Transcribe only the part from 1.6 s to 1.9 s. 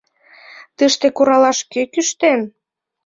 кӧ